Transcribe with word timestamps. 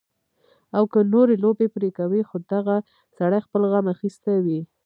او 0.77 0.83
کۀ 0.91 0.99
نورې 1.13 1.35
لوبې 1.43 1.67
پرې 1.75 1.89
کوي 1.99 2.21
خو 2.27 2.35
دغه 2.51 2.75
سړے 3.17 3.39
خپل 3.45 3.61
غم 3.71 3.85
اخستے 3.93 4.35
وي 4.45 4.59